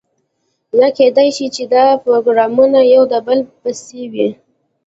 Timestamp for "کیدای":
0.97-1.29